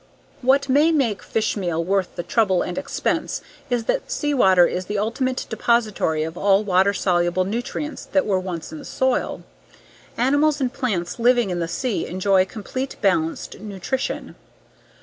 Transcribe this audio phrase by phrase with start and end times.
[0.41, 4.87] What may make fish meal worth the trouble and expense is that sea water is
[4.87, 9.43] the ultimate depository of all water soluble nutrients that were once in the soil.
[10.17, 14.33] Animals and plants living in the sea enjoy complete, balanced nutrition.